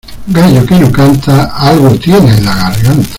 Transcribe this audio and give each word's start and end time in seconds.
Gallo 0.27 0.65
que 0.65 0.79
no 0.79 0.91
canta, 0.91 1.53
algo 1.55 1.91
tiene 1.91 2.35
en 2.35 2.45
la 2.45 2.55
garganta. 2.55 3.07